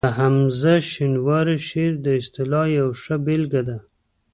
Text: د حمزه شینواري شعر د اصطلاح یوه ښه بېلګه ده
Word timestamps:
د 0.05 0.07
حمزه 0.19 0.73
شینواري 0.91 1.57
شعر 1.67 1.93
د 2.05 2.07
اصطلاح 2.21 2.67
یوه 2.77 2.93
ښه 3.01 3.15
بېلګه 3.25 3.61
ده 3.67 3.77